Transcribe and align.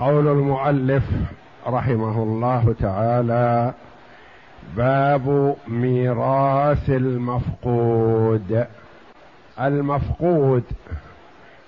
قول 0.00 0.28
المؤلف 0.28 1.02
رحمه 1.66 2.22
الله 2.22 2.74
تعالى 2.80 3.72
باب 4.76 5.56
ميراث 5.68 6.90
المفقود. 6.90 8.66
المفقود 9.60 10.64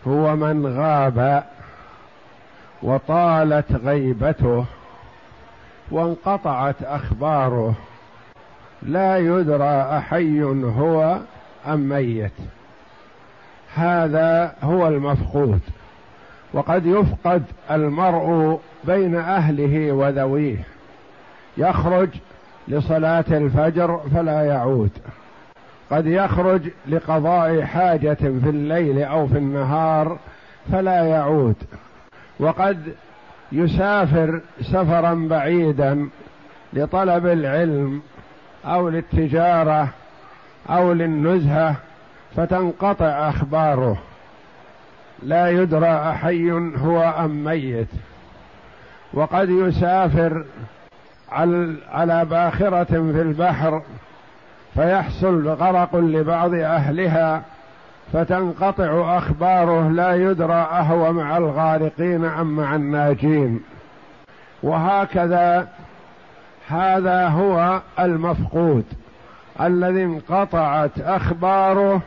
هو 0.07 0.37
من 0.37 0.67
غاب 0.67 1.45
وطالت 2.83 3.73
غيبته 3.73 4.65
وانقطعت 5.91 6.83
أخباره. 6.83 7.75
لا 8.83 9.19
يدرى 9.19 9.99
أحي 9.99 10.43
هو 10.65 11.19
أم 11.67 11.89
ميت. 11.89 12.33
هذا 13.75 14.55
هو 14.63 14.89
المفقود. 14.89 15.61
وقد 16.53 16.87
يفقد 16.87 17.43
المرء 17.71 18.61
بين 18.85 19.15
أهله 19.17 19.93
وذويه. 19.93 20.65
يخرج 21.57 22.09
لصلاة 22.69 23.25
الفجر 23.31 24.01
فلا 24.15 24.43
يعود. 24.43 24.91
قد 25.91 26.07
يخرج 26.07 26.71
لقضاء 26.89 27.63
حاجة 27.63 28.15
في 28.15 28.51
الليل 28.51 29.03
أو 29.03 29.27
في 29.27 29.39
النهار 29.39 30.19
فلا 30.73 31.05
يعود. 31.05 31.57
وقد 32.41 32.95
يسافر 33.53 34.41
سفرا 34.61 35.27
بعيدا 35.31 36.09
لطلب 36.73 37.27
العلم 37.27 38.03
أو 38.65 38.89
للتجارة 38.89 39.89
أو 40.71 40.93
للنزهة 40.93 41.77
فتنقطع 42.37 43.29
أخباره. 43.29 43.99
لا 45.23 45.51
يدرى 45.51 45.89
أحي 45.89 46.51
هو 46.77 47.03
أم 47.03 47.45
ميت. 47.45 47.89
وقد 49.15 49.49
يسافر 49.49 50.45
على 51.93 52.25
باخرة 52.25 52.85
في 52.85 53.23
البحر 53.23 53.83
فيحصل 54.75 55.49
غرق 55.49 55.97
لبعض 55.97 56.55
أهلها 56.55 57.43
فتنقطع 58.13 59.19
أخباره 59.19 59.89
لا 59.89 60.15
يدرى 60.15 60.53
أهو 60.53 61.13
مع 61.13 61.37
الغارقين 61.37 62.25
أم 62.25 62.57
مع 62.57 62.75
الناجين. 62.75 63.61
وهكذا 64.63 65.69
هذا 66.69 67.29
هو 67.29 67.81
المفقود 68.01 68.85
الذي 69.61 70.05
انقطعت 70.05 71.01
أخباره 71.01 72.03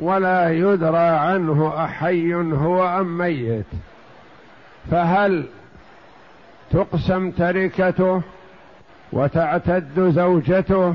ولا 0.00 0.50
يدرى 0.50 0.98
عنه 0.98 1.84
أحي 1.84 2.34
هو 2.34 3.00
أم 3.00 3.18
ميت. 3.18 3.66
فهل 4.90 5.44
تقسم 6.70 7.30
تركته 7.30 8.22
وتعتد 9.12 10.10
زوجته 10.14 10.94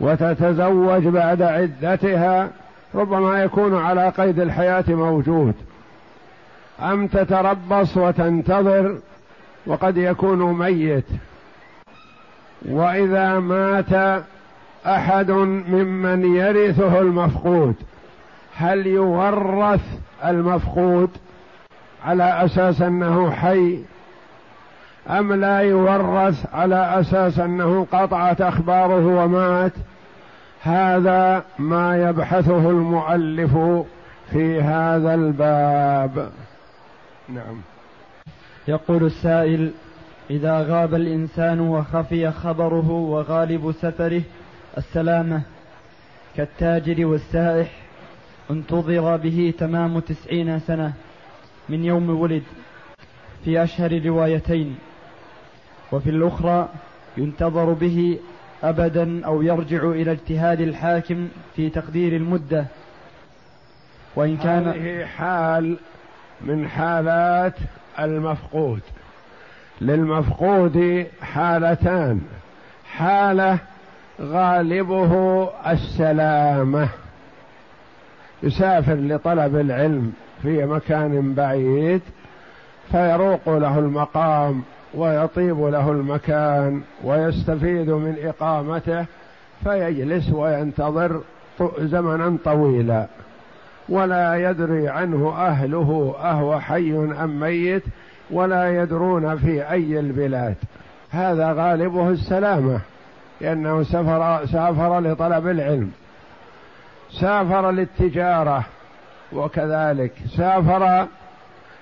وتتزوج 0.00 1.06
بعد 1.06 1.42
عدتها؟ 1.42 2.50
ربما 2.94 3.42
يكون 3.42 3.76
على 3.76 4.08
قيد 4.08 4.40
الحياة 4.40 4.84
موجود. 4.88 5.54
أم 6.80 7.06
تتربص 7.06 7.96
وتنتظر 7.96 8.98
وقد 9.66 9.96
يكون 9.96 10.58
ميت. 10.58 11.06
وإذا 12.68 13.38
مات 13.38 14.22
أحد 14.86 15.30
ممن 15.30 16.36
يرثه 16.36 17.00
المفقود. 17.00 17.74
هل 18.56 18.86
يورث 18.86 19.80
المفقود 20.24 21.10
على 22.04 22.44
أساس 22.44 22.82
أنه 22.82 23.30
حي 23.30 23.78
أم 25.10 25.32
لا 25.32 25.58
يورث 25.58 26.54
على 26.54 27.00
أساس 27.00 27.38
أنه 27.38 27.86
قطعت 27.92 28.40
أخباره 28.40 29.06
ومات؟ 29.06 29.72
هذا 30.62 31.44
ما 31.58 32.08
يبحثه 32.08 32.70
المؤلف 32.70 33.58
في 34.30 34.60
هذا 34.60 35.14
الباب. 35.14 36.30
نعم. 37.28 37.60
يقول 38.68 39.04
السائل 39.04 39.70
إذا 40.30 40.66
غاب 40.68 40.94
الإنسان 40.94 41.60
وخفي 41.60 42.30
خبره 42.30 42.90
وغالب 42.90 43.72
سفره 43.72 44.22
السلامة 44.78 45.42
كالتاجر 46.36 47.06
والسائح 47.06 47.68
انتظر 48.50 49.16
به 49.16 49.54
تمام 49.58 50.00
تسعين 50.00 50.60
سنة 50.60 50.92
من 51.68 51.84
يوم 51.84 52.10
ولد 52.10 52.42
في 53.44 53.62
أشهر 53.62 54.06
روايتين 54.06 54.76
وفي 55.92 56.10
الأخرى 56.10 56.68
ينتظر 57.16 57.72
به 57.72 58.18
أبدا 58.62 59.26
أو 59.26 59.42
يرجع 59.42 59.90
إلى 59.90 60.12
اجتهاد 60.12 60.60
الحاكم 60.60 61.28
في 61.56 61.70
تقدير 61.70 62.16
المدة. 62.16 62.66
وإن 64.16 64.36
كان 64.36 64.68
هذه 64.68 65.04
حال 65.04 65.76
من 66.40 66.68
حالات 66.68 67.54
المفقود. 67.98 68.80
للمفقود 69.80 71.06
حالتان. 71.22 72.20
حالة 72.84 73.58
غالبه 74.20 75.48
السلامة. 75.66 76.88
يسافر 78.42 78.94
لطلب 78.94 79.56
العلم 79.56 80.12
في 80.42 80.66
مكان 80.66 81.34
بعيد 81.34 82.00
فيروق 82.90 83.48
له 83.58 83.78
المقام 83.78 84.62
ويطيب 84.94 85.60
له 85.60 85.90
المكان 85.90 86.82
ويستفيد 87.04 87.90
من 87.90 88.16
إقامته 88.22 89.04
فيجلس 89.64 90.32
وينتظر 90.32 91.20
زمنا 91.78 92.36
طويلا. 92.44 93.06
ولا 93.88 94.50
يدري 94.50 94.88
عنه 94.88 95.34
أهله 95.36 96.14
أهو 96.22 96.60
حي 96.60 96.94
أم 97.24 97.40
ميت 97.40 97.82
ولا 98.30 98.82
يدرون 98.82 99.36
في 99.36 99.70
أي 99.70 100.00
البلاد. 100.00 100.56
هذا 101.10 101.52
غالبه 101.52 102.08
السلامة. 102.08 102.80
لأنه 103.42 103.82
سافر 103.82 104.46
سافر 104.46 105.00
لطلب 105.00 105.48
العلم. 105.48 105.90
سافر 107.20 107.70
للتجارة 107.70 108.64
وكذلك. 109.32 110.12
سافر 110.36 111.06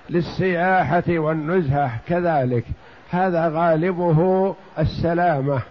للسياحة 0.09 1.03
والنزهة 1.09 1.91
كذلك. 2.07 2.63
هذا 3.11 3.47
غالبه 3.47 4.55
السلامة. 4.79 5.61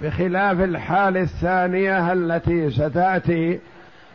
بخلاف 0.00 0.60
الحال 0.60 1.16
الثانية 1.16 2.12
التي 2.12 2.70
ستأتي 2.70 3.60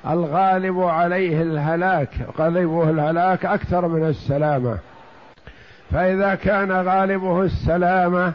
الغالب 0.10 0.80
عليه 0.80 1.42
الهلاك 1.42 2.10
غالبه 2.40 2.90
الهلاك 2.90 3.46
أكثر 3.46 3.88
من 3.88 4.08
السلامة. 4.08 4.78
فإذا 5.92 6.36
كان 6.36 6.72
غالبه 6.72 7.42
السلامة 7.42 8.34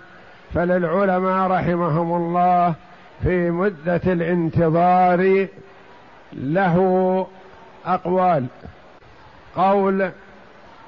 فللعلماء 0.54 1.50
رحمهم 1.50 2.16
الله 2.16 2.74
في 3.22 3.50
مدة 3.50 4.00
الانتظار 4.06 5.46
له 6.32 7.26
أقوال. 7.86 8.46
قول 9.56 10.10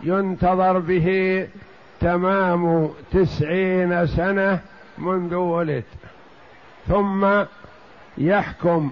ينتظر 0.03 0.79
به 0.79 1.49
تمام 2.01 2.91
تسعين 3.13 4.07
سنة 4.07 4.61
منذ 4.99 5.35
ولد. 5.35 5.85
ثم 6.89 7.27
يحكم 8.19 8.91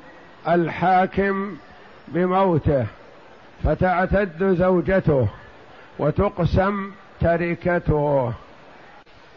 الحاكم 0.49 1.57
بموته 2.09 2.87
فتعتد 3.65 4.55
زوجته 4.59 5.29
وتقسم 5.99 6.91
تركته. 7.21 8.33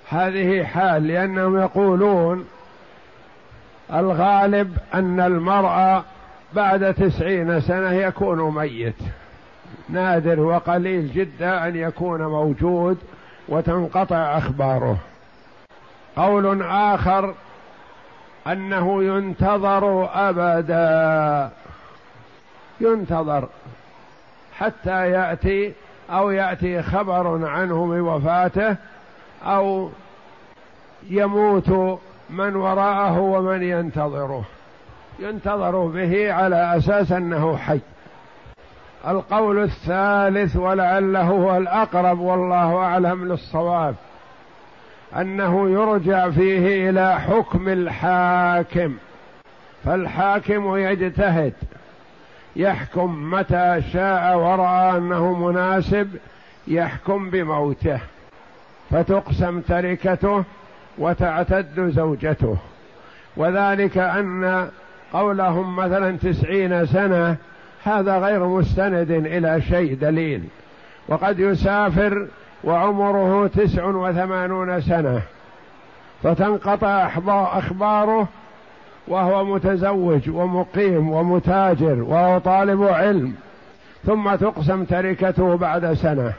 هذه 0.10 0.64
حال 0.64 1.08
لأنهم 1.08 1.60
يقولون 1.60 2.46
الغالب 3.94 4.78
أن 4.94 5.20
المرأة 5.20 6.04
بعد 6.54 6.94
تسعين 6.94 7.62
سنة 7.62 7.92
يكون 7.92 8.56
ميت. 8.56 8.96
نادر 9.90 10.40
وقليل 10.40 11.14
جدا 11.14 11.68
أن 11.68 11.76
يكون 11.76 12.22
موجود 12.22 12.98
وتنقطع 13.48 14.38
أخباره. 14.38 14.98
قول 16.16 16.62
آخر 16.64 17.34
أنه 18.48 19.04
ينتظر 19.04 20.10
أبدا. 20.14 21.50
ينتظر 22.82 23.48
حتى 24.58 25.12
يأتي 25.12 25.74
أو 26.10 26.32
يأتي 26.32 26.82
خبر 26.82 27.46
عنه 27.48 27.86
بوفاته 27.86 28.76
أو 29.44 29.90
يموت 31.10 32.00
من 32.30 32.56
وراءه 32.56 33.20
ومن 33.20 33.64
ينتظره. 33.64 34.44
ينتظر 35.20 35.86
به 35.86 36.34
على 36.34 36.78
أساس 36.78 37.12
أنه 37.12 37.58
حي. 37.58 37.80
القول 39.08 39.64
الثالث 39.64 40.56
ولعله 40.56 41.22
هو 41.22 41.58
الأقرب 41.58 42.20
والله 42.20 42.78
أعلم 42.78 43.28
للصواب 43.28 43.96
أنه 45.16 45.70
يرجع 45.70 46.30
فيه 46.30 46.90
إلى 46.90 47.20
حكم 47.20 47.70
الحاكم. 47.70 48.96
فالحاكم 49.86 50.78
يجتهد 50.78 51.54
يحكم 52.56 53.32
متى 53.32 53.82
شاء 53.94 54.38
ورأى 54.38 54.98
أنه 54.98 55.34
مناسب 55.34 56.18
يحكم 56.68 57.30
بموته. 57.30 58.00
فتقسم 58.90 59.62
تركته 59.62 60.44
وتعتد 60.98 61.90
زوجته. 61.90 62.58
وذلك 63.38 63.98
أن 63.98 64.70
قولهم 65.14 65.76
مثلا 65.76 66.18
تسعين 66.18 66.86
سنة 66.86 67.36
هذا 67.84 68.18
غير 68.18 68.48
مستند 68.48 69.12
إلى 69.12 69.62
شيء 69.62 69.96
دليل. 69.96 70.44
وقد 71.08 71.40
يسافر 71.40 72.28
وعمره 72.64 73.48
تسع 73.48 73.86
وثمانون 73.86 74.82
سنة. 74.82 75.22
فتنقطع 76.24 77.10
أخباره 77.58 78.28
وهو 79.08 79.46
متزوج 79.46 80.30
ومقيم 80.30 81.10
ومتاجر 81.10 82.04
وهو 82.04 82.38
طالب 82.38 82.84
علم. 82.84 83.34
ثم 84.06 84.36
تقسم 84.36 84.84
تركته 84.84 85.58
بعد 85.58 85.94
سنة. 85.94 86.34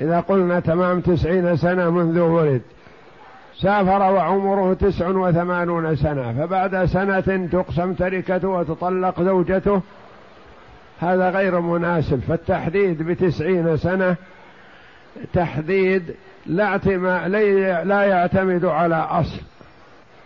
إذا 0.00 0.20
قلنا 0.20 0.60
تمام 0.60 1.00
تسعين 1.00 1.56
سنة 1.56 1.90
منذ 1.90 2.20
ولد 2.20 2.62
سافر 3.60 4.12
وعمره 4.12 4.74
تسع 4.74 5.08
وثمانون 5.08 5.96
سنة 5.96 6.32
فبعد 6.32 6.84
سنة 6.84 7.48
تقسم 7.52 7.92
تركته 7.92 8.48
وتطلق 8.48 9.22
زوجته 9.22 9.80
هذا 11.00 11.30
غير 11.30 11.60
مناسب. 11.60 12.20
فالتحديد 12.28 13.02
بتسعين 13.02 13.76
سنة 13.76 14.16
تحديد 15.32 16.14
لا 16.46 16.78
لا 17.84 18.02
يعتمد 18.02 18.64
على 18.64 18.96
أصل 18.96 19.40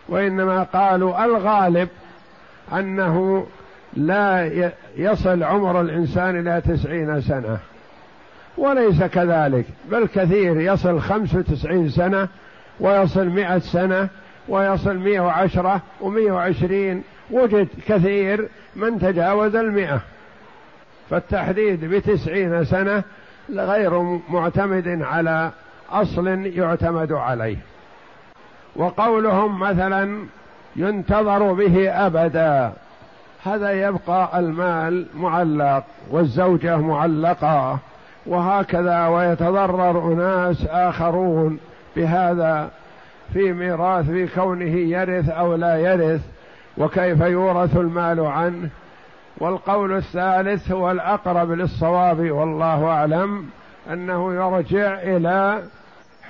وإنما 0.09 0.63
قالوا 0.63 1.25
الغالب 1.25 1.89
أنه 2.73 3.47
لا 3.97 4.51
يصل 4.97 5.43
عمر 5.43 5.81
الإنسان 5.81 6.41
إلى 6.41 6.61
تسعين 6.61 7.21
سنة. 7.21 7.59
وليس 8.59 9.03
كذلك. 9.03 9.65
بل 9.91 10.07
كثير. 10.15 10.61
يصل 10.61 11.01
خمس 11.01 11.35
وتسعين 11.35 11.89
سنة 11.89 12.29
ويصل 12.81 13.27
مئة 13.27 13.59
سنة 13.59 14.09
ويصل 14.49 14.97
مئة 14.97 15.21
وعشرة 15.21 15.81
ومئة 16.01 16.31
وعشرين. 16.31 17.03
وجد 17.31 17.69
كثير 17.89 18.49
من 18.77 18.99
تجاوز 18.99 19.57
المئة. 19.57 20.01
فالتحديد 21.11 21.85
بتسعين 21.85 22.65
سنة 22.65 23.03
غير 23.51 24.19
معتمد 24.29 25.03
على 25.03 25.51
أصل 25.91 26.29
يعتمد 26.47 27.13
عليه. 27.13 27.57
وقولهم 28.77 29.61
مثلا 29.61 30.27
ينتظر 30.77 31.53
به 31.53 31.91
أبدا. 32.07 32.73
هذا 33.45 33.71
يبقى 33.71 34.39
المال 34.39 35.07
معلق 35.15 35.85
والزوجة 36.11 36.77
معلقة. 36.77 37.79
وهكذا 38.27 39.07
ويتضرر 39.07 40.13
أناس 40.13 40.67
آخرون 40.67 41.59
بهذا 41.97 42.71
في 43.33 43.53
ميراث 43.53 44.07
في 44.07 44.27
كونه 44.27 44.77
يرث 44.77 45.29
أو 45.29 45.55
لا 45.55 45.77
يرث 45.77 46.21
وكيف 46.79 47.21
يورث 47.21 47.77
المال 47.77 48.21
عنه. 48.21 48.69
والقول 49.39 49.97
الثالث 49.97 50.73
هو 50.73 50.91
الأقرب 50.91 51.51
للصواب 51.51 52.31
والله 52.31 52.87
أعلم 52.89 53.47
أنه 53.93 54.35
يرجع 54.35 54.95
إلى 55.03 55.63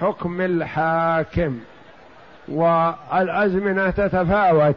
حكم 0.00 0.40
الحاكم. 0.40 1.58
والأزمنة 2.48 3.90
تتفاوت 3.90 4.76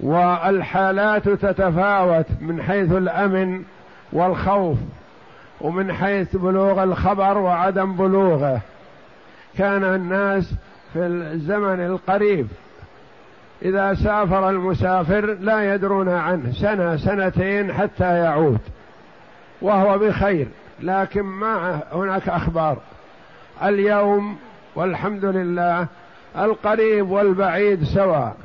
والحالات 0.00 1.28
تتفاوت 1.28 2.26
من 2.40 2.62
حيث 2.62 2.92
الأمن 2.92 3.62
والخوف. 4.12 4.78
ومن 5.60 5.92
حيث 5.92 6.36
بلوغ 6.36 6.82
الخبر 6.82 7.38
وعدم 7.38 7.96
بلوغه 7.96 8.60
كان 9.58 9.84
الناس 9.84 10.54
في 10.92 11.06
الزمن 11.06 11.86
القريب 11.86 12.48
إذا 13.62 13.94
سافر 13.94 14.50
المسافر 14.50 15.34
لا 15.40 15.74
يدرون 15.74 16.08
عنه 16.08 16.52
سنة 16.52 16.96
سنتين 16.96 17.72
حتى 17.72 18.18
يعود 18.18 18.58
وهو 19.62 19.98
بخير 19.98 20.48
لكن 20.82 21.22
ما 21.22 21.82
هناك 21.92 22.28
أخبار 22.28 22.78
اليوم 23.62 24.36
والحمد 24.74 25.24
لله 25.24 25.86
القريب 26.38 27.10
والبعيد 27.10 27.84
سواء 27.84 28.36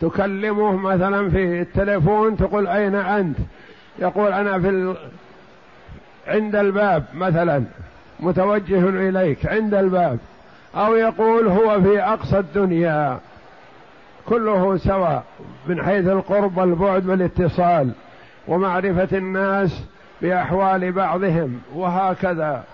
تكلمه 0.00 0.76
مثلا 0.76 1.30
في 1.30 1.60
التليفون 1.60 2.36
تقول 2.36 2.66
أين 2.66 2.94
أنت 2.94 3.36
يقول 3.98 4.32
أنا 4.32 4.58
في. 4.58 4.94
عند 6.26 6.56
الباب 6.56 7.04
مثلا 7.14 7.64
متوجه 8.20 8.88
إليك 8.88 9.46
عند 9.46 9.74
الباب 9.74 10.18
أو 10.76 10.94
يقول 10.94 11.48
هو 11.48 11.82
في 11.82 12.02
أقصى 12.02 12.38
الدنيا 12.38 13.18
كله 14.26 14.76
سواء 14.76 15.24
من 15.66 15.82
حيث 15.82 16.06
القرب 16.06 16.56
والبعد 16.58 17.06
والاتصال 17.06 17.90
ومعرفة 18.48 19.18
الناس 19.18 19.84
بأحوال 20.22 20.92
بعضهم 20.92 21.60
وهكذا. 21.74 22.64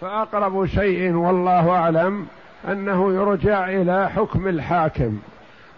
فأقرب 0.00 0.66
شيء 0.66 1.12
والله 1.12 1.70
أعلم 1.70 2.26
أنه 2.68 3.14
يرجع 3.14 3.68
إلى 3.68 4.10
حكم 4.10 4.48
الحاكم. 4.48 5.18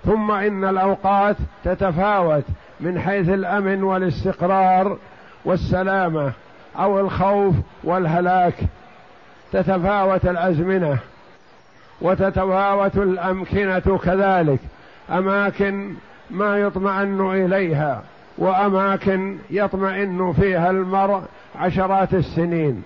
ثم 0.05 0.31
إن 0.31 0.65
الأوقات 0.65 1.37
تتفاوت 1.65 2.45
من 2.81 3.01
حيث 3.01 3.29
الأمن 3.29 3.83
والاستقرار 3.83 4.97
والسلامة. 5.45 6.33
أو 6.79 7.01
الخوف 7.01 7.55
والهلاك 7.85 8.55
تتفاوت 9.53 10.25
الأزمنة 10.25 10.99
وتتفاوت 12.01 12.97
الأمكنة 12.97 13.99
كذلك. 14.05 14.59
أماكن 15.11 15.95
ما 16.31 16.59
يطمئن 16.59 17.31
إليها 17.31 18.03
وأماكن 18.39 19.39
يطمئن 19.51 20.33
فيها 20.33 20.71
المرء 20.71 21.23
عشرات 21.61 22.15
السنين. 22.15 22.83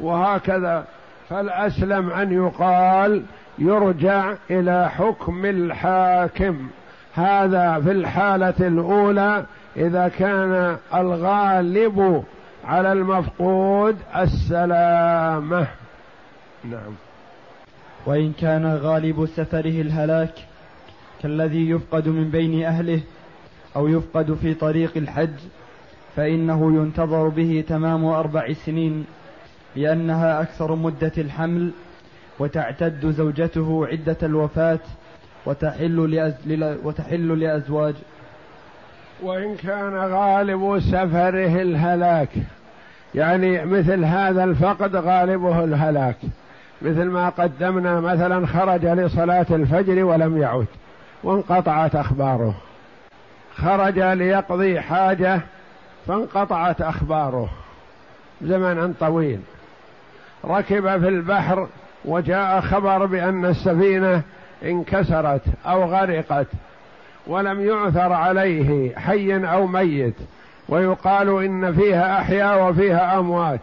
وهكذا 0.00 0.84
فالأسلم 1.30 2.10
أن 2.10 2.32
يقال 2.32 3.22
يرجع 3.58 4.34
إلى 4.50 4.90
حكم 4.90 5.44
الحاكم. 5.44 6.68
هذا 7.14 7.80
في 7.84 7.90
الحالة 7.90 8.54
الأولى 8.60 9.44
إذا 9.76 10.10
كان 10.18 10.76
الغالب 10.94 12.24
على 12.64 12.92
المفقود 12.92 13.96
السلامة. 14.16 15.66
نعم. 16.64 16.94
وإن 18.06 18.32
كان 18.32 18.66
غالب 18.66 19.26
سفره 19.26 19.80
الهلاك 19.80 20.34
كالذي 21.22 21.70
يفقد 21.70 22.08
من 22.08 22.30
بين 22.30 22.64
أهله 22.64 23.00
أو 23.76 23.88
يفقد 23.88 24.34
في 24.34 24.54
طريق 24.54 24.96
الحج 24.96 25.34
فإنه 26.16 26.76
ينتظر 26.76 27.28
به 27.28 27.64
تمام 27.68 28.04
أربع 28.04 28.52
سنين 28.52 29.04
لأنها 29.76 30.42
أكثر 30.42 30.74
مدة 30.74 31.12
الحمل 31.18 31.70
وتعتد 32.38 33.10
زوجته 33.10 33.86
عدة 33.86 34.16
الوفاة 34.22 34.78
وتحل, 35.46 36.10
لأز... 36.10 36.34
وتحل 36.84 37.40
لأزواج 37.40 37.94
وإن 39.22 39.56
كان 39.56 39.96
غالب 39.96 40.80
سفره 40.80 41.62
الهلاك. 41.62 42.28
يعني 43.14 43.64
مثل 43.64 44.04
هذا 44.04 44.44
الفقد 44.44 44.96
غالبه 44.96 45.64
الهلاك. 45.64 46.16
مثل 46.82 47.04
ما 47.04 47.28
قدمنا 47.28 48.00
مثلا 48.00 48.46
خرج 48.46 48.86
لصلاة 48.86 49.46
الفجر 49.50 50.04
ولم 50.04 50.38
يعد 50.42 50.66
وانقطعت 51.24 51.94
أخباره. 51.94 52.54
خرج 53.56 53.98
ليقضي 53.98 54.80
حاجة 54.80 55.40
فانقطعت 56.06 56.80
أخباره. 56.80 57.48
زمنا 58.42 58.92
طويل. 59.00 59.40
ركب 60.44 61.00
في 61.00 61.08
البحر 61.08 61.68
وجاء 62.04 62.60
خبر 62.60 63.06
بأن 63.06 63.44
السفينة 63.44 64.22
انكسرت 64.64 65.42
أو 65.66 65.84
غرقت. 65.84 66.46
ولم 67.26 67.66
يعثر 67.66 68.12
عليه 68.12 68.96
حي 68.96 69.46
أو 69.46 69.66
ميت 69.66 70.14
ويقال 70.68 71.44
إن 71.44 71.72
فيها 71.72 72.20
أحياء 72.20 72.70
وفيها 72.70 73.18
أموات. 73.18 73.60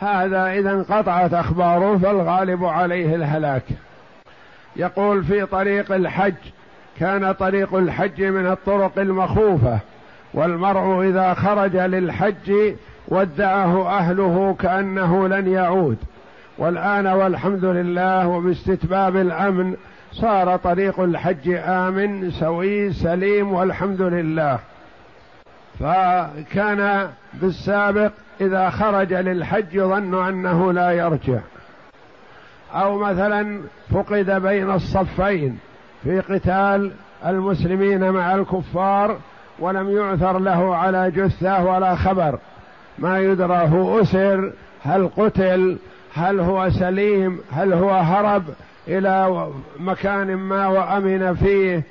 هذا 0.00 0.46
إذا 0.46 0.70
انقطعت 0.70 1.34
أخباره 1.34 1.98
فالغالب 1.98 2.64
عليه 2.64 3.14
الهلاك. 3.14 3.62
يقول 4.76 5.24
في 5.24 5.46
طريق 5.46 5.92
الحج 5.92 6.34
كان 6.98 7.32
طريق 7.32 7.74
الحج 7.74 8.22
من 8.22 8.46
الطرق 8.46 8.92
المخوفة 8.98 9.78
والمرء 10.34 11.08
إذا 11.08 11.34
خرج 11.34 11.76
للحج 11.76 12.74
ودعه 13.08 13.88
أهله 13.98 14.56
كأنه 14.58 15.28
لن 15.28 15.52
يعود. 15.52 15.96
والآن 16.58 17.06
والحمد 17.06 17.64
لله 17.64 18.28
وباستتباب 18.28 19.16
الأمن 19.16 19.76
صار 20.20 20.56
طريق 20.56 21.00
الحج 21.00 21.54
آمن 21.64 22.30
سوي 22.30 22.92
سليم 22.92 23.52
والحمد 23.52 24.02
لله. 24.02 24.58
فكان 25.80 27.08
بالسابق 27.34 28.12
إذا 28.40 28.70
خرج 28.70 29.12
للحج 29.12 29.74
يظن 29.74 30.26
أنه 30.28 30.72
لا 30.72 30.90
يرجع. 30.90 31.38
أو 32.74 32.98
مثلا 32.98 33.60
فقد 33.90 34.30
بين 34.30 34.70
الصفين 34.70 35.58
في 36.04 36.20
قتال 36.20 36.92
المسلمين 37.26 38.10
مع 38.10 38.34
الكفار 38.34 39.16
ولم 39.58 39.90
يعثر 39.90 40.38
له 40.38 40.76
على 40.76 41.10
جثة 41.10 41.64
ولا 41.64 41.94
خبر. 41.94 42.38
ما 42.98 43.18
يدرى 43.18 43.68
هو 43.68 44.00
أسر 44.00 44.52
هل 44.82 45.08
قتل 45.16 45.78
هل 46.14 46.40
هو 46.40 46.70
سليم 46.70 47.40
هل 47.52 47.72
هو 47.72 47.90
هرب 47.90 48.42
إلى 48.88 49.48
مكان 49.78 50.36
ما 50.36 50.66
وأمن 50.66 51.34
فيه 51.34 51.82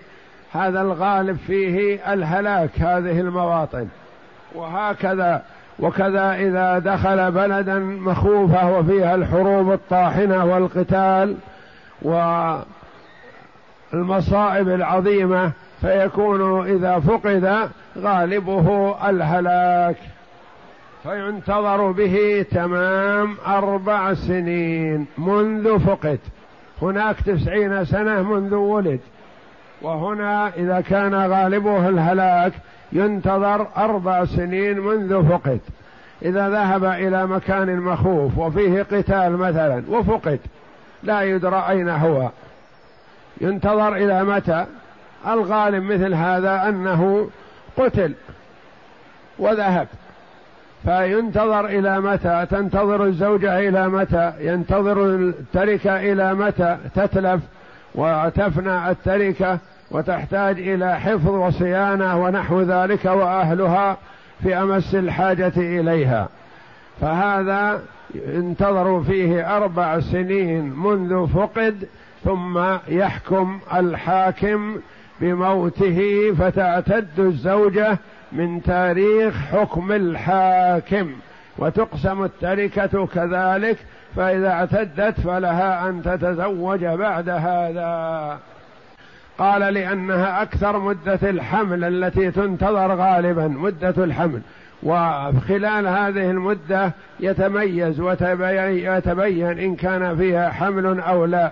هذا 0.53 0.81
الغالب 0.81 1.37
فيه 1.47 2.13
الهلاك 2.13 2.81
هذه 2.81 3.19
المواطن. 3.19 3.87
وهكذا 4.55 5.41
وكذا 5.79 6.33
إذا 6.33 6.79
دخل 6.79 7.31
بلدا 7.31 7.79
مخوفة 7.79 8.79
وفيها 8.79 9.15
الحروب 9.15 9.71
الطاحنة 9.71 10.45
والقتال 10.45 11.35
والمصائب 13.93 14.69
العظيمة 14.69 15.51
فيكون 15.81 16.69
إذا 16.69 16.99
فقد 16.99 17.69
غالبه 17.97 18.95
الهلاك. 19.09 19.97
فينتظر 21.03 21.91
به 21.91 22.45
تمام 22.51 23.35
أربع 23.47 24.13
سنين 24.13 25.05
منذ 25.17 25.79
فقد. 25.79 26.19
هناك 26.81 27.21
تسعين 27.21 27.85
سنة 27.85 28.21
منذ 28.21 28.55
ولد. 28.55 28.99
وهنا 29.81 30.51
إذا 30.55 30.81
كان 30.81 31.15
غالبه 31.15 31.89
الهلاك 31.89 32.53
ينتظر 32.91 33.67
أربع 33.77 34.25
سنين 34.25 34.79
منذ 34.79 35.29
فقد. 35.29 35.59
إذا 36.21 36.49
ذهب 36.49 36.85
إلى 36.85 37.27
مكان 37.27 37.79
مخوف 37.79 38.37
وفيه 38.37 38.83
قتال 38.83 39.37
مثلا 39.37 39.83
وفقد 39.89 40.39
لا 41.03 41.21
يدرى 41.21 41.65
أين 41.69 41.89
هو. 41.89 42.29
ينتظر 43.41 43.95
إلى 43.95 44.23
متى؟ 44.23 44.65
الغالب 45.27 45.83
مثل 45.83 46.13
هذا 46.13 46.69
أنه 46.69 47.29
قتل 47.77 48.13
وذهب. 49.39 49.87
فينتظر 50.85 51.65
إلى 51.65 52.01
متى؟ 52.01 52.45
تنتظر 52.49 53.03
الزوجه 53.03 53.59
إلى 53.69 53.89
متى؟ 53.89 54.33
ينتظر 54.39 55.05
التركة 55.05 55.99
إلى 56.11 56.33
متى؟ 56.33 56.77
تتلف 56.95 57.41
وتفنى 57.95 58.89
التركة 58.91 59.59
وتحتاج 59.91 60.59
إلى 60.59 60.99
حفظ 60.99 61.29
وصيانة 61.29 62.23
ونحو 62.23 62.61
ذلك 62.61 63.05
وأهلها 63.05 63.97
في 64.43 64.55
أمس 64.57 64.95
الحاجة 64.95 65.53
إليها. 65.57 66.29
فهذا 67.01 67.81
ينتظر 68.15 69.03
فيه 69.03 69.57
أربع 69.57 69.99
سنين 69.99 70.75
منذ 70.75 71.27
فقد 71.27 71.87
ثم 72.23 72.59
يحكم 72.87 73.59
الحاكم 73.73 74.77
بموته 75.21 76.31
فتعتد 76.39 77.19
الزوجة 77.19 77.97
من 78.35 78.63
تاريخ 78.63 79.35
حكم 79.51 79.91
الحاكم 79.91 81.11
وتقسم 81.57 82.23
التركة 82.23 83.05
كذلك 83.05 83.77
فإذا 84.15 84.49
اعتدت 84.49 85.19
فلها 85.19 85.89
أن 85.89 86.03
تتزوج 86.03 86.85
بعد 86.85 87.29
هذا. 87.29 88.39
قال 89.37 89.73
لأنها 89.73 90.41
أكثر 90.41 90.79
مدة 90.79 91.19
الحمل 91.23 91.83
التي 91.83 92.31
تنتظر 92.31 92.95
غالبا 92.95 93.47
مدة 93.47 94.03
الحمل. 94.03 94.41
وخلال 94.83 95.87
هذه 95.87 96.31
المدة 96.31 96.91
يتميز 97.19 97.99
ويتبين 97.99 99.59
إن 99.59 99.75
كان 99.75 100.17
فيها 100.17 100.49
حمل 100.49 100.99
أو 100.99 101.25
لا. 101.25 101.51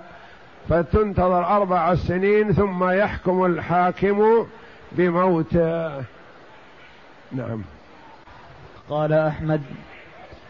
فتنتظر 0.70 1.46
أربع 1.46 1.96
سنين 1.96 2.52
ثم 2.52 2.90
يحكم 2.90 3.46
الحاكم 3.46 4.46
بموت. 4.92 5.58
نعم. 7.34 7.62
قال 8.90 9.14
أحمد 9.14 9.62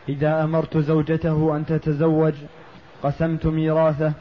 إذا 0.09 0.43
أمرت 0.43 0.77
زوجته 0.77 1.55
أن 1.55 1.65
تتزوج 1.65 2.33
قسمت 3.03 3.45
ميراثه. 3.45 4.11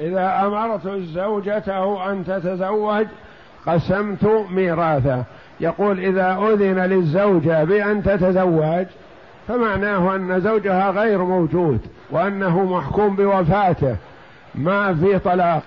إذا 0.00 0.46
أمرت 0.46 0.88
زوجته 0.88 2.12
أن 2.12 2.24
تتزوج 2.24 3.06
قسمت 3.66 4.24
ميراثه. 4.50 5.24
يقول 5.60 5.98
إذا 5.98 6.38
أذن 6.38 6.78
للزوجة 6.78 7.64
بأن 7.64 8.02
تتزوج 8.02 8.86
فمعناه 9.48 10.16
أن 10.16 10.40
زوجها 10.40 10.90
غير 10.90 11.24
موجود 11.24 11.80
وأنه 12.10 12.64
محكوم 12.64 13.16
بوفاته 13.16 13.96
ما 14.54 14.94
في 14.94 15.18
طلاق. 15.18 15.62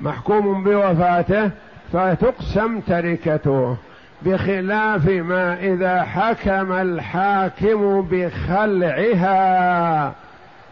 محكوم 0.00 0.64
بوفاته 0.64 1.50
فتقسم 1.92 2.80
تركته. 2.80 3.76
بخلاف 4.22 5.08
ما 5.08 5.54
إذا 5.54 6.02
حكم 6.02 6.72
الحاكم 6.72 8.08
بخلعها 8.10 9.32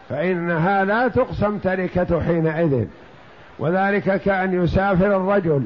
فإنها 0.09 0.85
لا 0.85 1.07
تقسم 1.07 1.57
تركة 1.57 2.21
حينئذ. 2.21 2.85
وذلك 3.59 4.21
كأن 4.21 4.63
يسافر 4.63 5.17
الرجل 5.17 5.63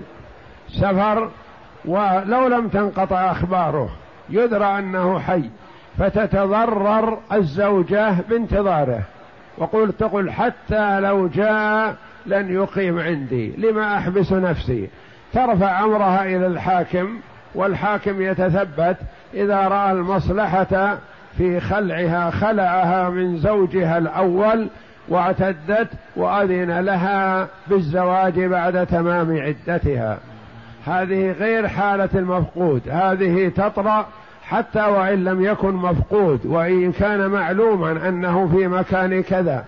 سفر 0.69 1.29
ولو 1.85 2.47
لم 2.47 2.67
تنقطع 2.67 3.31
أخباره 3.31 3.89
يدرى 4.29 4.79
أنه 4.79 5.19
حي 5.19 5.49
فتتضرر 5.97 7.19
الزوجة 7.33 8.15
بانتظاره. 8.29 9.01
وقل 9.57 9.93
تقول 9.93 10.31
حتى 10.31 10.99
لو 10.99 11.27
جاء 11.27 11.95
لن 12.25 12.53
يقيم 12.53 12.99
عندي 12.99 13.53
لما 13.57 13.97
أحبس 13.97 14.31
نفسي؟ 14.31 14.89
ترفع 15.33 15.83
أمرها 15.83 16.25
إلى 16.25 16.47
الحاكم 16.47 17.19
والحاكم 17.55 18.21
يتثبت 18.21 18.97
إذا 19.33 19.67
رأى 19.67 19.91
المصلحة 19.91 20.97
في 21.37 21.59
خلعها 21.59 22.29
خلعها 22.29 23.09
من 23.09 23.37
زوجها 23.37 23.97
الأول 23.97 24.67
واعتدت 25.09 25.87
وأذن 26.15 26.79
لها 26.79 27.47
بالزواج 27.67 28.39
بعد 28.39 28.85
تمام 28.85 29.41
عدتها. 29.41 30.17
هذه 30.85 31.31
غير 31.31 31.67
حالة 31.67 32.09
المفقود 32.15 32.81
هذه 32.89 33.49
تطرأ 33.49 34.05
حتى 34.43 34.85
وإن 34.85 35.23
لم 35.23 35.43
يكن 35.43 35.73
مفقود 35.73 36.45
وإن 36.45 36.91
كان 36.91 37.27
معلوما 37.27 38.09
أنه 38.09 38.47
في 38.47 38.67
مكان 38.67 39.23
كذا 39.23 39.65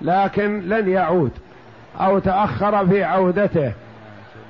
لكن 0.00 0.60
لن 0.60 0.88
يعود 0.88 1.30
أو 2.00 2.18
تأخر 2.18 2.86
في 2.86 3.04
عودته. 3.04 3.72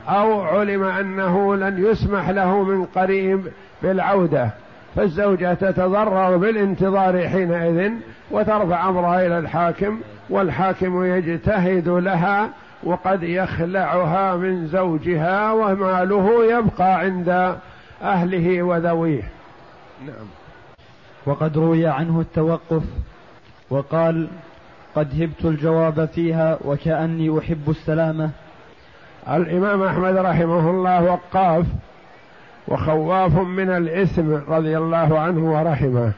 أو 0.09 0.41
علم 0.41 0.85
أنه 0.85 1.57
لن 1.57 1.85
يسمح 1.87 2.29
له 2.29 2.63
من 2.63 2.85
قريب 2.85 3.49
بالعودة 3.83 4.51
فالزوجة 4.97 5.55
تتضرر 5.55 6.37
بالانتظار 6.37 7.29
حينئذ 7.29 7.93
وترفع 8.31 8.89
أمرها 8.89 9.27
إلى 9.27 9.39
الحاكم 9.39 10.01
والحاكم 10.31 11.05
يجتهد 11.05 11.89
لها 11.89 12.51
وقد 12.83 13.23
يخلعها 13.23 14.37
من 14.37 14.67
زوجها 14.67 15.53
وماله 15.53 16.45
يبقى 16.59 16.99
عند 16.99 17.57
أهله 18.03 18.63
وذويه. 18.63 19.23
نعم. 20.07 20.27
وقد 21.27 21.59
روي 21.59 21.87
عنه 21.87 22.21
التوقف 22.21 22.83
وقال 23.71 24.29
قد 24.97 25.23
هبت 25.23 25.45
الجواب 25.45 26.09
فيها 26.15 26.59
وكأني 26.65 27.39
أحب 27.39 27.71
السلامة 27.71 28.31
الإمام 29.31 29.83
أحمد 29.83 30.17
رحمه 30.17 30.71
الله 30.71 31.05
وقاف 31.05 31.67
وخواف 32.69 33.39
من 33.39 33.71
الإثم 33.71 34.35
رضي 34.49 34.79
الله 34.79 35.19
عنه 35.19 35.53
ورحمه 35.53 36.13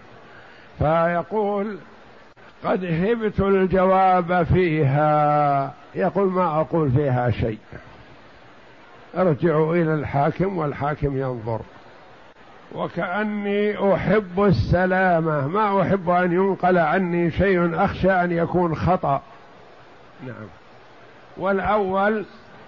فيقول 0.78 1.78
قد 2.64 2.84
هبت 2.84 3.40
الجواب 3.40 4.42
فيها 4.42 5.72
يقول 5.94 6.30
ما 6.30 6.60
أقول 6.60 6.90
فيها 6.90 7.30
شيء. 7.30 7.58
ارجعوا 9.16 9.74
إلى 9.74 9.94
الحاكم 9.94 10.58
والحاكم 10.58 11.18
ينظر. 11.18 11.60
وكأني 12.74 13.94
أحب 13.94 14.42
السلامة 14.44 15.46
ما 15.46 15.82
أحب 15.82 16.10
أن 16.10 16.32
ينقل 16.32 16.78
عني 16.78 17.30
شيء 17.30 17.84
أخشى 17.84 18.12
أن 18.12 18.32
يكون 18.32 18.74
خطأ. 18.74 19.22
نعم. 20.26 20.46
والأول 21.36 22.24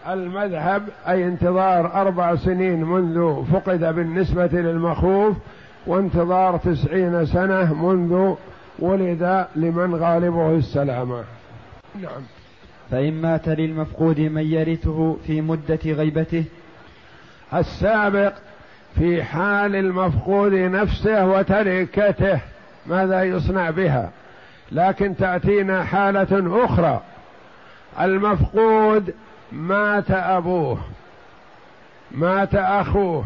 المذهب 0.09 0.89
أي 1.09 1.25
انتظار 1.25 2.01
أربع 2.01 2.37
سنين 2.37 2.85
منذ 2.85 3.45
فقد 3.53 3.81
بالنسبة 3.81 4.47
للمخوف 4.47 5.37
وانتظار 5.87 6.57
تسعين 6.57 7.27
سنة 7.27 7.75
منذ 7.75 8.35
ولد 8.79 9.47
لمن 9.57 9.95
غالبه 9.95 10.57
السلامة 10.57 11.25
نعم. 12.03 12.23
فإن 12.91 13.13
مات 13.13 13.49
للمفقود 13.49 14.21
من 14.21 14.43
يرثه 14.43 15.17
في 15.27 15.41
مدة 15.41 15.81
غيبته. 15.87 16.45
السابق 17.55 18.33
في 18.95 19.23
حال 19.23 19.77
المفقود 19.77 20.53
نفسه 20.53 21.27
وتركته 21.27 22.41
ماذا 22.87 23.23
يصنع 23.23 23.71
بها؟ 23.71 24.11
لكن 24.73 25.17
تأتينا 25.17 25.85
حالة 25.85 26.65
أخرى. 26.65 27.01
المفقود 28.01 29.15
مات 29.53 30.11
أبوه 30.11 30.79
مات 32.11 32.55
أخوه 32.55 33.25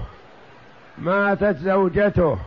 ماتت 0.99 1.56
زوجته 1.56 2.38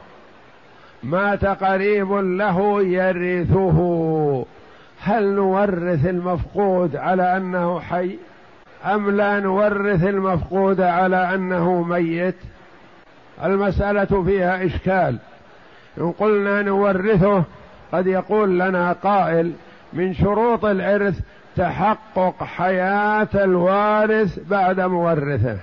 مات 1.03 1.45
قريب 1.45 2.13
له 2.13 2.83
يرثه. 2.83 4.45
هل 5.01 5.36
نورث 5.36 6.05
المفقود 6.05 6.95
على 6.95 7.38
أنه 7.38 7.79
حي؟ 7.79 8.17
أم 8.86 9.12
لا 9.12 9.39
نورث 9.39 10.03
المفقود 10.03 10.81
على 10.81 11.36
أنه 11.36 11.81
ميت؟ 11.81 12.36
المسألة 13.43 14.24
فيها 14.24 14.65
إشكال. 14.65 15.17
إن 15.98 16.12
قلنا 16.12 16.62
نورثه 16.62 17.43
قد 17.91 18.07
يقول 18.07 18.59
لنا 18.59 18.93
قائل 18.93 19.53
من 19.93 20.13
شروط 20.13 20.65
الإرث 20.65 21.19
تحقق 21.56 22.44
حياة 22.44 23.27
الوارث 23.36 24.39
بعد 24.50 24.79
مورثه. 24.79 25.58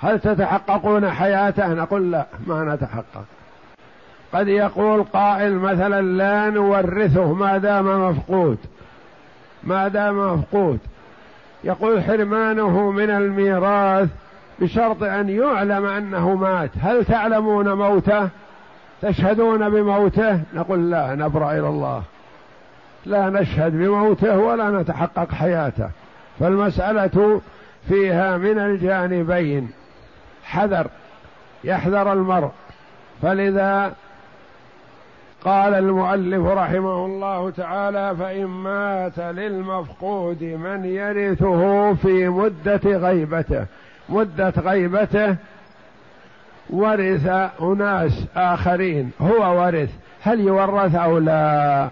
هل 0.00 0.20
تتحققون 0.20 1.10
حياته 1.10 1.68
نقول 1.68 2.12
لا 2.12 2.26
ما 2.46 2.64
نتحقق. 2.74 3.24
قد 4.32 4.48
يقول 4.48 5.02
قائل 5.02 5.54
مثلا 5.54 6.02
لا 6.02 6.50
نورثه 6.50 7.32
ما 7.32 7.58
دام 7.58 8.08
مفقود. 8.08 8.58
ما 9.64 9.88
دام 9.88 10.34
مفقود. 10.34 10.78
يقول 11.64 12.02
حرمانه 12.02 12.90
من 12.90 13.10
الميراث 13.10 14.08
بشرط 14.58 15.02
أن 15.02 15.28
يعلم 15.28 15.86
أنه 15.86 16.34
مات. 16.34 16.70
هل 16.82 17.04
تعلمون 17.04 17.72
موته؟ 17.72 18.28
تشهدون 19.02 19.70
بموته؟ 19.70 20.40
نقول 20.54 20.90
لا 20.90 21.14
نبرأ 21.14 21.52
إلى 21.52 21.68
الله. 21.68 22.02
لا 23.06 23.30
نشهد 23.30 23.72
بموته 23.72 24.38
ولا 24.38 24.70
نتحقق 24.70 25.32
حياته. 25.32 25.88
فالمسألة 26.40 27.40
فيها 27.88 28.36
من 28.36 28.58
الجانبين. 28.58 29.70
حذر 30.44 30.86
يحذر 31.64 32.12
المرء. 32.12 32.50
فلذا 33.22 33.92
قال 35.44 35.74
المؤلف 35.74 36.46
رحمه 36.46 37.06
الله 37.06 37.50
تعالى 37.50 38.16
فإن 38.16 38.44
مات 38.44 39.18
للمفقود 39.18 40.42
من 40.42 40.84
يرثه 40.84 41.94
في 41.94 42.28
مدة 42.28 42.80
غيبته. 42.84 43.66
مدة 44.08 44.52
غيبته 44.58 45.36
ورث 46.70 47.26
أناس 47.62 48.24
آخرين. 48.36 49.10
هو 49.20 49.64
ورث. 49.64 49.90
هل 50.22 50.40
يورث 50.40 50.94
أو 50.94 51.18
لا؟ 51.18 51.88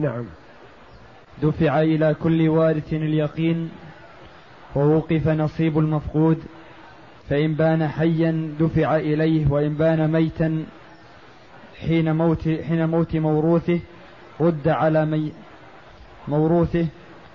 نعم. 0.00 0.24
دفع 1.42 1.82
إلى 1.82 2.14
كل 2.22 2.48
وارث 2.48 2.92
اليقين 2.92 3.70
ووقف 4.76 5.28
نصيب 5.28 5.78
المفقود 5.78 6.42
فإن 7.28 7.54
بان 7.54 7.88
حيا 7.88 8.54
دفع 8.60 8.96
إليه 8.96 9.50
وإن 9.50 9.74
بان 9.74 10.12
ميتا 10.12 10.64
حين 11.80 12.16
موت 12.16 12.48
حين 12.48 12.88
موت 12.88 13.16
موروثه 13.16 13.80
رد 14.40 14.68
على 14.68 15.06
مي 15.06 15.32
موروثه 16.28 16.86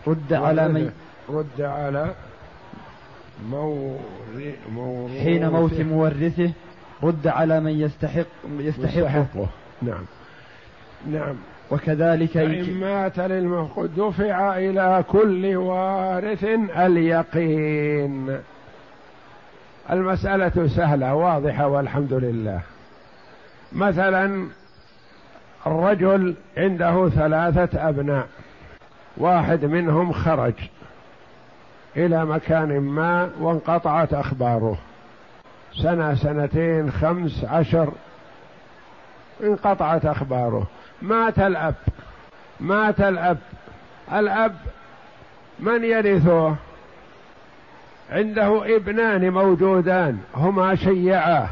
رد 0.08 0.34
على 0.34 0.68
مي 0.68 0.92
رد 1.30 1.62
على 1.62 2.16
موروثه. 3.50 5.24
حين 5.24 5.50
موت 5.50 5.80
مورثه 5.82 6.52
رد 7.04 7.28
على 7.28 7.60
من 7.60 7.80
يستحق 7.80 8.26
يستحقه, 8.60 9.00
يستحقه. 9.00 9.50
نعم. 9.82 10.06
نعم. 11.12 11.36
وكذلك 11.72 12.32
فإن 12.32 12.74
مات 12.80 13.20
للمفقود 13.20 13.96
دفع 13.96 14.58
إلى 14.58 15.04
كل 15.12 15.56
وارث 15.56 16.44
اليقين. 16.78 18.38
المسألة 19.92 20.68
سهلة 20.68 21.16
واضحة 21.16 21.68
والحمد 21.68 22.14
لله. 22.14 22.62
مثلا 23.72 24.48
الرجل 25.68 26.36
عنده 26.58 27.10
ثلاثة 27.10 27.90
أبناء 27.90 28.28
واحد 29.18 29.66
منهم 29.66 30.12
خرج 30.12 30.54
إلى 31.98 32.26
مكان 32.26 32.80
ما 32.80 33.30
وانقطعت 33.40 34.14
أخباره. 34.14 34.78
سنة 35.84 36.16
سنتين 36.16 36.92
خمس 36.92 37.46
عشر 37.46 37.92
انقطعت 39.44 40.06
أخباره. 40.06 40.68
مات 41.02 41.40
الأب. 41.40 41.76
مات 42.60 43.02
الأب. 43.02 43.38
الأب 44.14 44.56
من 45.60 45.84
يرثه؟ 45.84 46.56
عنده 48.12 48.76
ابنان 48.76 49.30
موجودان 49.30 50.18
هما 50.36 50.76
شيعاه 50.76 51.50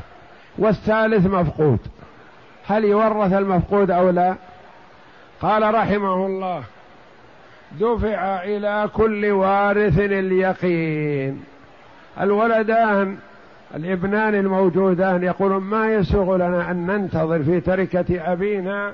والثالث 0.57 1.25
مفقود. 1.25 1.79
هل 2.67 2.85
يورث 2.85 3.33
المفقود 3.33 3.91
أو 3.91 4.09
لا؟ 4.09 4.35
قال 5.41 5.75
رحمه 5.75 6.25
الله 6.25 6.63
دفع 7.79 8.43
إلى 8.43 8.89
كل 8.93 9.31
وارث 9.31 9.99
اليقين. 9.99 11.43
الولدان 12.21 13.17
الابنان 13.75 14.35
الموجودان 14.35 15.23
يقولون 15.23 15.63
ما 15.63 15.93
يسوغ 15.93 16.35
لنا 16.35 16.71
أن 16.71 16.87
ننتظر 16.87 17.43
في 17.43 17.59
تركة 17.59 18.31
أبينا 18.33 18.93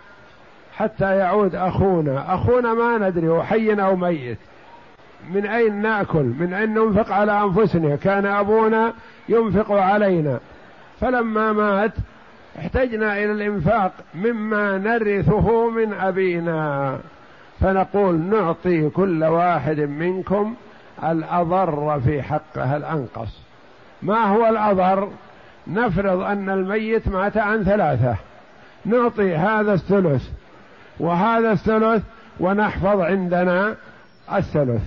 حتى 0.80 1.18
يعود 1.18 1.56
أخونا. 1.56 2.36
أخونا 2.36 2.74
ما 2.74 3.10
ندري 3.10 3.28
هو 3.28 3.44
حي 3.44 3.74
أو 3.74 3.96
ميت. 3.96 4.38
من 5.34 5.46
أين 5.46 5.82
نأكل؟ 5.82 6.24
من 6.24 6.54
أين 6.54 6.74
ننفق 6.74 7.12
على 7.12 7.42
أنفسنا؟ 7.42 7.96
كان 7.96 8.26
أبونا 8.26 8.94
ينفق 9.30 9.72
علينا. 9.72 10.39
فلما 11.02 11.54
مات 11.54 11.92
احتجنا 12.60 13.18
إلى 13.18 13.32
الإنفاق 13.32 13.92
مما 14.15 14.78
نرثه 14.78 15.70
من 15.70 15.94
أبينا. 15.94 16.98
فنقول 17.60 18.15
نعطي 18.15 18.89
كل 18.89 19.24
واحد 19.24 19.80
منكم 19.80 20.56
الأضر 21.04 22.00
في 22.06 22.22
حقه 22.22 22.78
الأنقص. 22.78 23.39
ما 24.02 24.24
هو 24.26 24.46
الأضر؟ 24.46 25.10
نفرض 25.68 26.22
أن 26.22 26.50
الميت 26.50 27.08
مات 27.08 27.38
عن 27.38 27.63
ثلاثة. 27.63 28.15
نعطي 28.86 29.36
هذا 29.36 29.74
الثلث. 29.74 30.30
وهذا 31.00 31.52
الثلث 31.52 32.04
ونحفظ 32.40 33.00
عندنا 33.02 33.76
الثلث. 34.34 34.82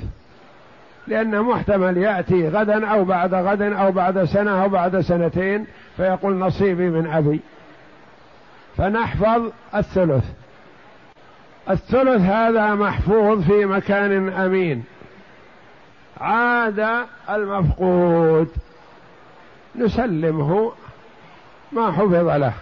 لأنه 1.06 1.42
محتمل 1.42 1.96
يأتي 1.96 2.48
غدا 2.48 2.86
أو 2.86 3.04
بعد 3.04 3.34
غد 3.34 3.62
أو 3.62 3.92
بعد 3.92 4.24
سنة 4.24 4.62
أو 4.62 4.68
بعد 4.68 5.00
سنتين 5.00 5.66
فيقول 5.96 6.34
نصيبي 6.36 6.90
من 6.90 7.06
أبي. 7.06 7.40
فنحفظ 8.76 9.50
الثلث. 9.74 10.24
الثلث 11.70 12.20
هذا 12.20 12.74
محفوظ 12.74 13.42
في 13.42 13.66
مكان 13.66 14.28
أمين. 14.32 14.84
عاد 16.20 17.06
المفقود. 17.30 18.48
نسلمه. 19.76 20.72
ما 21.72 21.92
حفظ 21.92 22.14
له. 22.14 22.52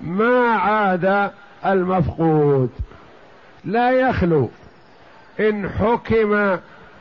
ما 0.00 0.48
عاد 0.48 1.30
المفقود. 1.66 2.70
لا 3.64 3.90
يخلو 3.90 4.48
إن 5.40 5.68
حكم 5.68 6.56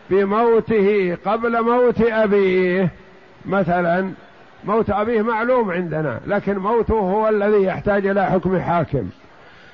بموته 0.10 1.18
قبل 1.26 1.62
موت 1.62 2.02
أبيه 2.02 2.90
مثلا 3.46 4.12
موت 4.64 4.90
أبيه 4.90 5.22
معلوم 5.22 5.72
عندنا 5.72 6.20
لكن 6.28 6.58
موته 6.58 6.94
هو 6.94 7.30
الذي 7.30 7.64
يحتاج 7.64 8.08
إلى 8.08 8.26
حكم 8.26 8.60
حاكم. 8.60 9.10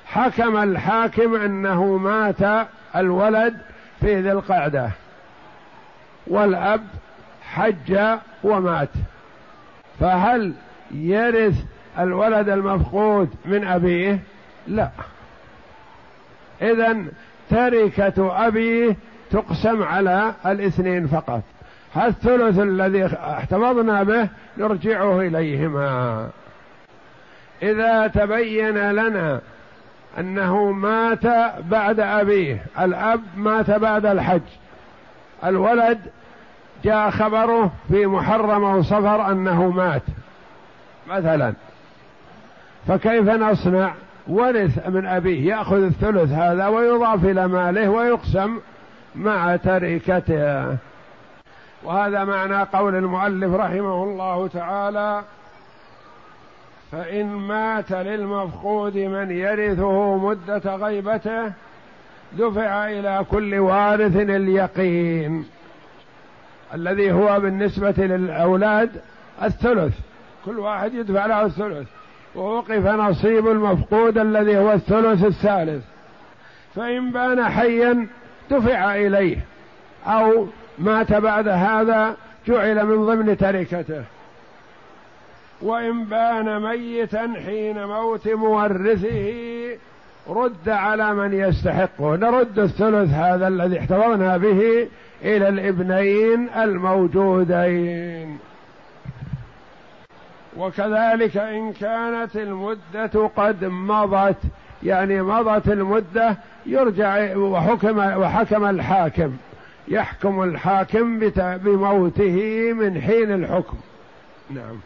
حكم 0.06 0.58
الحاكم 0.58 1.36
أنه 1.36 1.98
مات 1.98 2.68
الولد 2.96 3.58
في 4.00 4.22
ذي 4.22 4.32
القعدة 4.32 4.90
والأب 6.28 6.84
حج 7.44 8.00
ومات. 8.44 8.90
فهل 10.00 10.54
يرث 10.92 11.56
الولد 12.00 12.50
المفقود 12.50 13.30
من 13.46 13.68
أبيه؟ 13.68 14.20
لا. 14.68 14.90
اذا 16.62 16.98
تركة 17.50 18.48
ابيه 18.48 18.96
تقسم 19.32 19.84
على 19.84 20.34
الاثنين 20.46 21.08
فقط. 21.08 21.42
الثلث 21.98 22.60
الذي 22.60 23.06
احتفظنا 23.06 24.04
به 24.04 24.30
نرجعه 24.58 25.20
إليهما. 25.20 26.30
إذا 27.64 28.08
تبين 28.08 28.92
لنا 28.92 29.42
أنه 30.20 30.72
مات 30.72 31.26
بعد 31.60 32.00
أبيه 32.00 32.66
الأب 32.80 33.22
مات 33.38 33.72
بعد 33.72 34.06
الحج. 34.06 34.42
الولد 35.46 36.00
جاء 36.84 37.10
خبره 37.10 37.72
في 37.88 38.06
محرم 38.06 38.64
أو 38.64 38.82
صفر 38.82 39.32
أنه 39.32 39.70
مات 39.70 40.04
مثلا. 41.08 41.54
فكيف 42.88 43.30
نصنع؟ 43.30 43.94
ورث 44.28 44.88
من 44.88 45.06
أبيه 45.06 45.56
يأخذ 45.56 45.84
الثلث 45.84 46.32
هذا 46.32 46.68
ويضاف 46.68 47.26
إلى 47.26 47.48
ماله 47.48 47.90
ويقسم 47.90 48.60
مع 49.16 49.56
تركته. 49.56 50.78
وهذا 51.84 52.24
معنى 52.24 52.64
قول 52.64 52.96
المؤلف 52.96 53.54
رحمه 53.54 54.04
الله 54.04 54.48
تعالى 54.48 55.22
فإن 56.92 57.26
مات 57.26 57.92
للمفقود 57.92 58.98
من 58.98 59.32
يرثه 59.32 60.18
مدة 60.18 60.76
غيبته 60.76 61.52
دفع 62.34 62.90
إلى 62.90 63.26
كل 63.32 63.60
وارث 63.60 64.16
اليقين 64.16 65.46
الذي 66.74 67.12
هو 67.12 67.40
بالنسبة 67.40 67.94
للأولاد 67.98 68.90
الثلث. 69.44 69.94
كل 70.46 70.60
واحد 70.60 70.94
يدفع 70.94 71.26
له 71.26 71.46
الثلث. 71.46 71.88
ووقف 72.36 72.88
نصيب 72.88 73.48
المفقود 73.48 74.18
الذي 74.18 74.58
هو 74.58 74.74
الثلث 74.74 75.26
الثالث. 75.26 75.84
فإن 76.76 77.12
بان 77.12 77.44
حيا 77.44 78.08
دفع 78.52 78.96
إليه 78.96 79.38
أو 80.06 80.48
مات 80.80 81.14
بعد 81.14 81.48
هذا 81.48 82.16
جعل 82.48 82.86
من 82.86 83.06
ضمن 83.06 83.38
تركته. 83.38 84.04
وإن 85.62 86.06
بان 86.06 86.62
ميتا 86.62 87.34
حين 87.46 87.86
موت 87.86 88.28
مورثه 88.28 89.34
رد 90.30 90.70
على 90.70 91.14
من 91.14 91.34
يستحقه. 91.34 92.16
نرد 92.16 92.60
الثلث 92.60 93.10
هذا 93.14 93.48
الذي 93.48 93.80
احتفظنا 93.80 94.38
به 94.38 94.88
إلى 95.24 95.50
الابنين 95.50 96.50
الموجودين. 96.50 98.38
وكذلك 100.58 101.38
إن 101.38 101.74
كانت 101.74 102.36
المدة 102.36 103.30
قد 103.36 103.66
مضت 103.66 104.38
يعني 104.84 105.22
مضت 105.22 105.68
المدة 105.68 106.38
يرجع 106.66 107.38
وحكم 107.38 107.98
وحكم 107.98 108.66
الحاكم 108.66 109.38
يحكم 109.88 110.44
الحاكم 110.44 111.20
بموته 111.38 112.74
من 112.74 113.02
حين 113.02 113.32
الحكم. 113.32 113.78
نعم. 114.50 114.80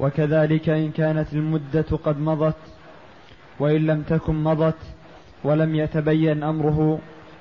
وكذلك 0.00 0.68
إن 0.68 0.90
كانت 0.90 1.32
المدة 1.32 1.84
قد 2.04 2.20
مضت 2.20 2.56
وإن 3.58 3.86
لم 3.86 4.02
تكن 4.02 4.34
مضت 4.34 4.78
ولم 5.44 5.74
يتبين 5.74 6.42
أمره 6.42 6.98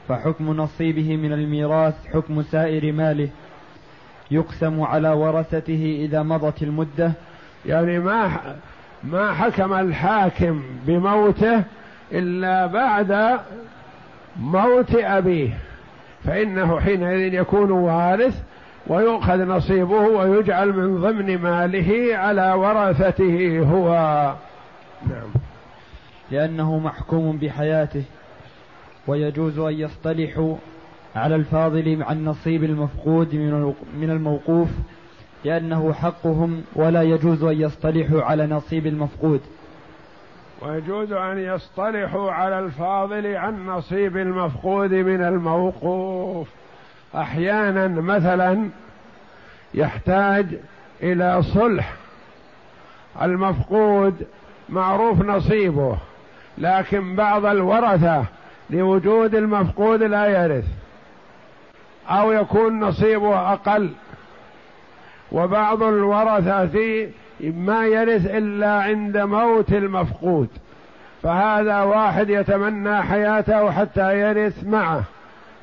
فحكم 0.08 0.58
نصيبه 0.58 1.18
من 1.18 1.34
الميراث 1.34 2.08
حكم 2.14 2.44
سائر 2.44 2.92
ماله. 2.92 3.30
يقسم 4.32 4.82
على 4.82 5.10
ورثته 5.10 5.98
إذا 6.06 6.24
مضت 6.24 6.64
المدة؟ 6.64 7.12
يعني 7.66 8.00
ما 8.00 8.32
ما 9.04 9.34
حكم 9.34 9.74
الحاكم 9.74 10.64
بموته 10.88 11.64
إلا 12.12 12.66
بعد 12.66 13.40
موت 14.40 14.96
أبيه. 14.96 15.50
فإنه 16.24 16.80
حينئذ 16.80 17.34
يكون 17.34 17.72
وارث 17.72 18.42
ويؤخذ 18.88 19.46
نصيبه 19.46 20.00
ويجعل 20.00 20.74
من 20.74 21.02
ضمن 21.02 21.38
ماله 21.38 22.18
على 22.18 22.54
ورثته 22.54 23.60
هو. 23.60 23.90
نعم. 25.10 25.30
لأنه 26.32 26.80
محكوم 26.80 27.38
بحياته. 27.38 28.04
ويجوز 29.08 29.60
أن 29.60 29.74
يصطلحوا 29.74 30.56
على 31.16 31.36
الفاضل 31.36 32.04
عن 32.04 32.26
نصيب 32.26 32.64
المفقود 32.64 33.36
من 33.98 34.10
الموقوف 34.10 34.70
لأنه 35.46 35.94
حقهم 35.94 36.64
ولا 36.76 37.02
يجوز 37.02 37.44
أن 37.44 37.62
يصطلحوا 37.62 38.22
على 38.22 38.48
نصيب 38.48 38.88
المفقود. 38.88 39.42
ويجوز 40.62 41.12
أن 41.12 41.38
يصطلحوا 41.38 42.32
على 42.32 42.60
الفاضل 42.60 43.36
عن 43.36 43.66
نصيب 43.66 44.18
المفقود 44.18 44.94
من 44.94 45.22
الموقوف. 45.24 46.48
أحيانا 47.16 47.88
مثلا 47.88 48.70
يحتاج 49.74 50.46
إلى 51.04 51.44
صلح. 51.44 51.94
المفقود 53.22 54.28
معروف 54.70 55.22
نصيبه 55.22 55.98
لكن 56.58 57.16
بعض 57.16 57.46
الورثة 57.46 58.26
لوجود 58.70 59.36
المفقود 59.36 60.04
لا 60.04 60.26
يرث. 60.26 60.66
أو 62.10 62.32
يكون 62.32 62.80
نصيبه 62.80 63.54
أقل. 63.54 63.90
وبعض 65.32 65.84
الورثة 65.84 67.08
ما 67.42 67.86
يرث 67.86 68.26
إلا 68.26 68.72
عند 68.82 69.18
موت 69.18 69.74
المفقود. 69.74 70.48
فهذا 71.24 71.82
واحد 71.82 72.30
يتمنى 72.30 73.02
حياته 73.04 73.72
حتى 73.72 74.20
يرث 74.20 74.64
معه 74.64 75.04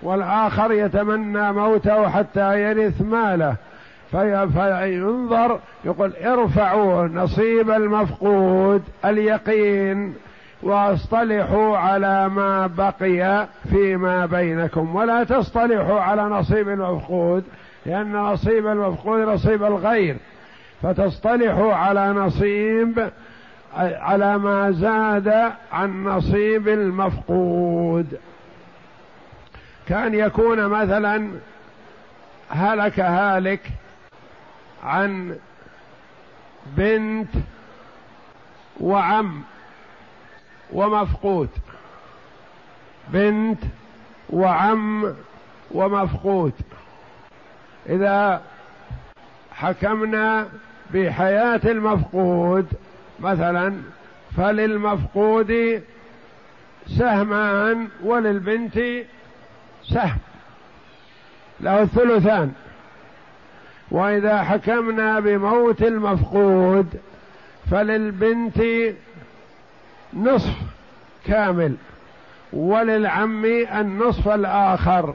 والآخر 0.02 0.72
يتمنى 0.72 1.52
موته 1.52 2.08
حتى 2.08 2.62
يرث 2.62 3.02
ماله. 3.02 3.56
فينظر 4.10 5.58
يقول 5.84 6.12
ارفعوا 6.24 7.08
نصيب 7.08 7.70
المفقود 7.70 8.82
اليقين. 9.04 10.14
واصطلحوا 10.62 11.76
على 11.78 12.28
ما 12.28 12.66
بقي 12.66 13.46
فيما 13.70 14.26
بينكم. 14.26 14.96
ولا 14.96 15.24
تصطلحوا 15.24 16.00
على 16.00 16.22
نصيب 16.22 16.68
المفقود 16.68 17.44
لأن 17.86 18.12
نصيب 18.12 18.66
المفقود 18.66 19.20
نصيب 19.20 19.64
الغير. 19.64 20.16
فتصطلحوا 20.82 21.74
على 21.74 22.08
نصيب 22.12 23.10
على 23.76 24.38
ما 24.38 24.70
زاد 24.70 25.52
عن 25.72 26.04
نصيب 26.04 26.68
المفقود. 26.68 28.18
كان 29.88 30.14
يكون 30.14 30.66
مثلا 30.66 31.28
هلك 32.50 33.00
هالك 33.00 33.60
عن 34.84 35.36
بنت 36.76 37.28
وعم. 38.80 39.42
ومفقود. 40.72 41.48
بنت 43.08 43.58
وعم 44.30 45.14
ومفقود. 45.70 46.52
إذا 47.88 48.42
حكمنا 49.52 50.48
بحياة 50.94 51.60
المفقود 51.64 52.66
مثلا 53.20 53.74
فللمفقود 54.36 55.82
سهمان 56.86 57.88
وللبنت 58.04 58.78
سهم 59.82 60.18
له 61.60 61.82
الثلثان. 61.82 62.52
وإذا 63.90 64.42
حكمنا 64.42 65.20
بموت 65.20 65.82
المفقود 65.82 67.00
فللبنت 67.70 68.62
نصف 70.16 70.54
كامل 71.26 71.74
وللعم 72.52 73.44
النصف 73.44 74.28
الآخر. 74.28 75.14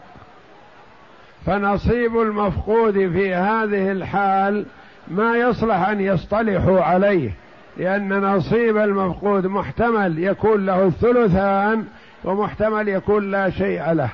فنصيب 1.46 2.22
المفقود 2.22 2.94
في 2.94 3.34
هذه 3.34 3.92
الحال 3.92 4.66
ما 5.08 5.36
يصلح 5.36 5.90
أن 5.90 6.02
يصطلحوا 6.02 6.82
عليه 6.82 7.32
لأن 7.78 8.22
نصيب 8.22 8.78
المفقود 8.78 9.46
محتمل 9.46 10.20
يكون 10.20 10.66
له 10.66 10.86
الثلثان 10.86 11.86
ومحتمل 12.24 12.88
يكون 12.88 13.32
لا 13.32 13.50
شيء 13.50 13.92
له. 13.92 14.10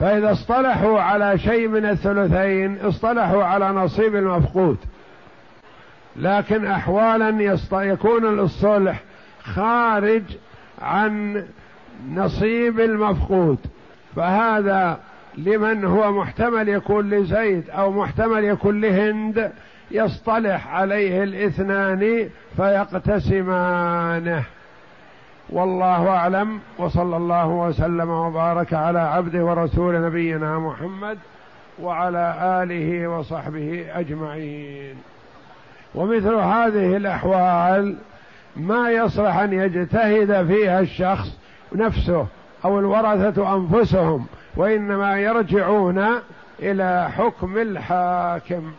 فإذا 0.00 0.32
اصطلحوا 0.32 1.00
على 1.00 1.38
شيء 1.38 1.68
من 1.68 1.86
الثلثين 1.86 2.78
اصطلحوا 2.78 3.44
على 3.44 3.68
نصيب 3.68 4.16
المفقود. 4.16 4.76
لكن 6.16 6.66
أحوالا 6.66 7.58
يكون 7.72 8.38
الصلح 8.38 9.00
خارج 9.44 10.22
عن 10.82 11.44
نصيب 12.14 12.80
المفقود. 12.80 13.58
فهذا 14.16 14.98
لمن 15.38 15.84
هو 15.84 16.12
محتمل 16.12 16.68
يكون 16.68 17.10
لزيد 17.10 17.70
أو 17.70 17.92
محتمل 17.92 18.44
يكون 18.44 18.80
لهند 18.80 19.52
يصطلح 19.90 20.74
عليه 20.74 21.22
الاثنان 21.22 22.28
فيقتسمانه. 22.56 24.42
والله 25.50 26.08
أعلم 26.08 26.60
وصلى 26.78 27.16
الله 27.16 27.46
وسلم 27.46 28.10
وبارك 28.10 28.74
على 28.74 28.98
عبده 28.98 29.44
ورسول 29.44 30.02
نبينا 30.02 30.58
محمد 30.58 31.18
وعلى 31.82 32.34
آله 32.62 33.08
وصحبه 33.08 33.86
أجمعين. 33.94 34.94
ومثل 35.94 36.34
هذه 36.34 36.96
الأحوال 36.96 37.96
ما 38.56 38.90
يصلح 38.90 39.36
أن 39.36 39.52
يجتهد 39.52 40.46
فيها 40.46 40.80
الشخص 40.80 41.38
نفسه 41.72 42.26
أو 42.64 42.78
الورثة 42.78 43.56
أنفسهم 43.56 44.26
وإنما 44.56 45.20
يرجعون 45.20 46.06
إلى 46.60 47.10
حكم 47.10 47.58
الحاكم. 47.58 48.72